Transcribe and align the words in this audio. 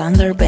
Alexander 0.00 0.32
Bass. 0.32 0.47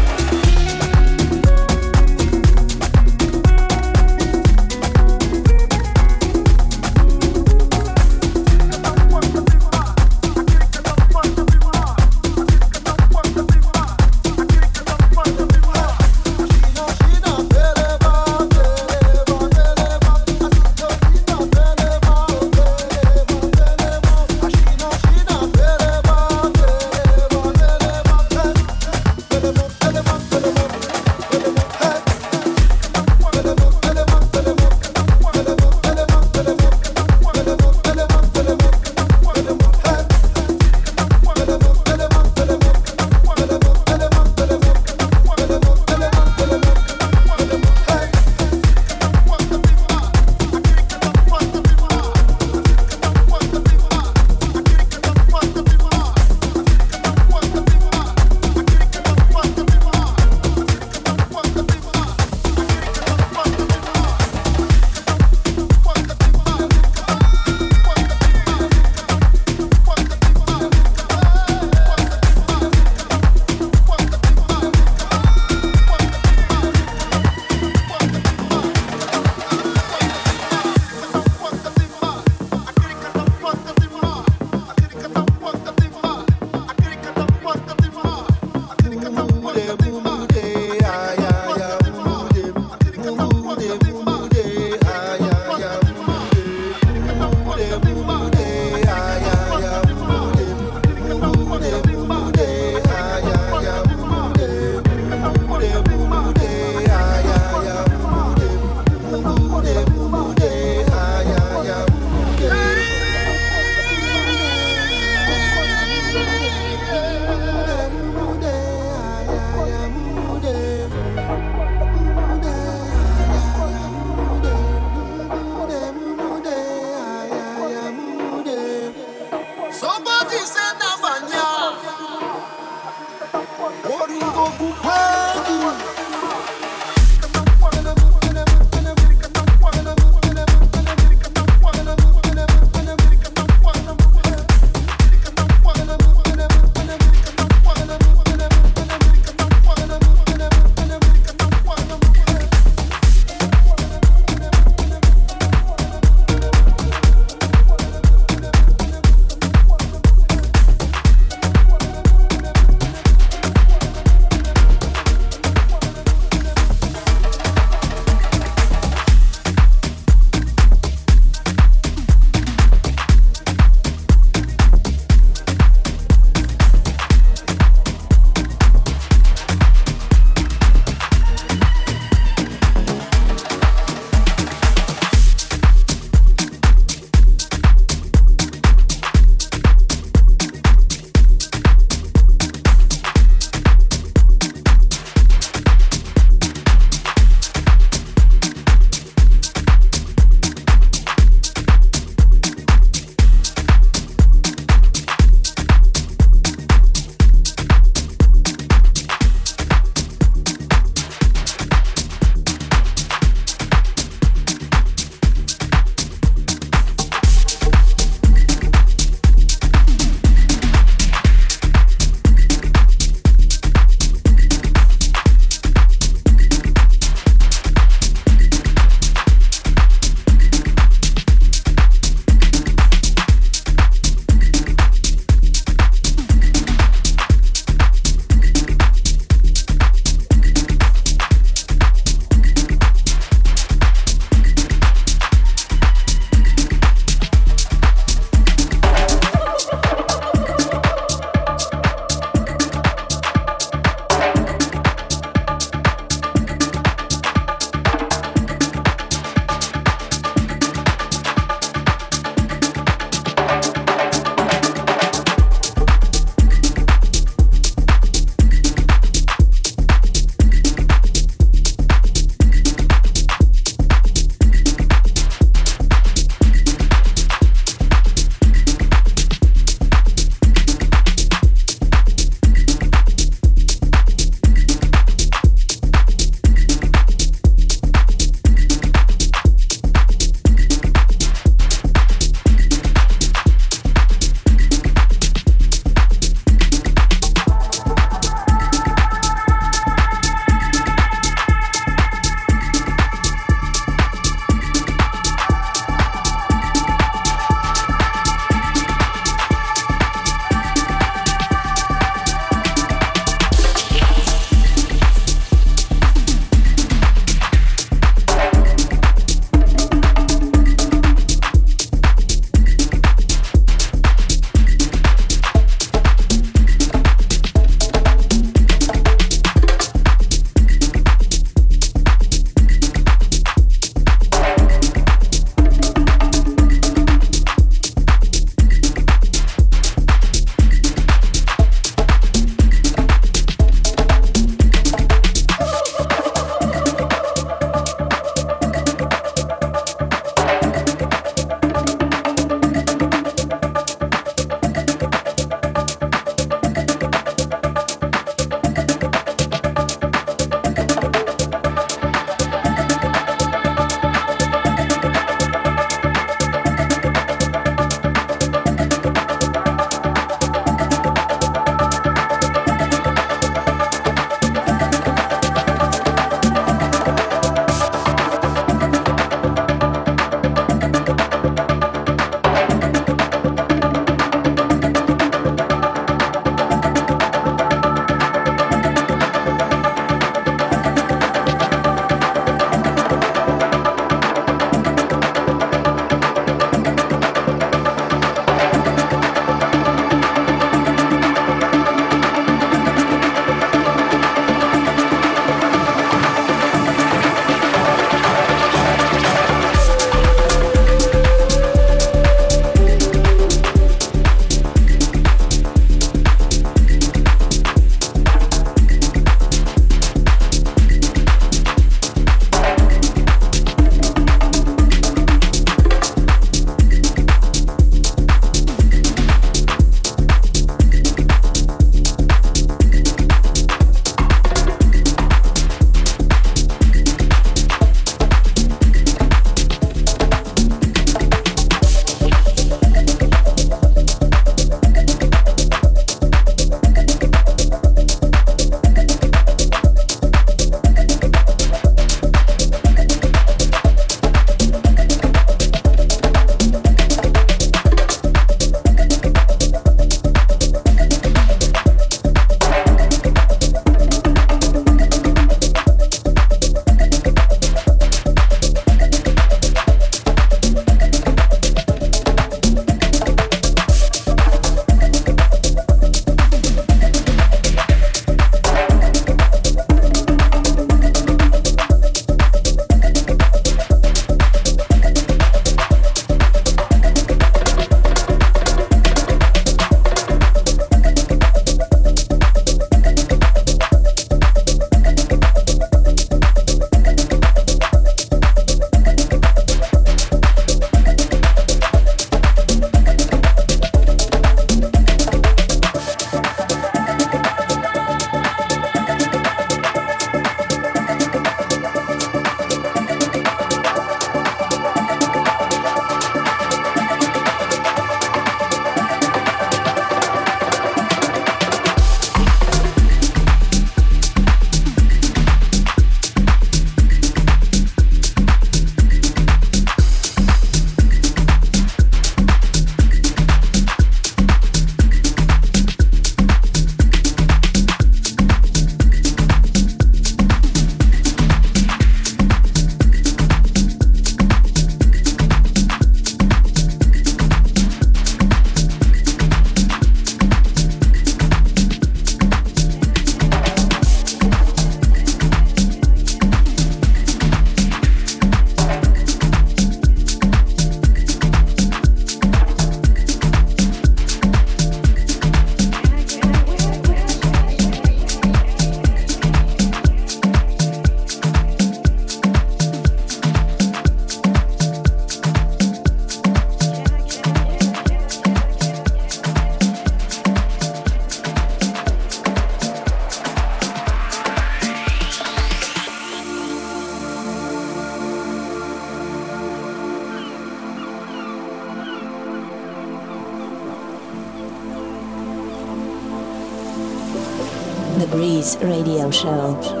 Radio 599.31 600.00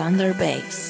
Alexander 0.00 0.32
Bass. 0.32 0.87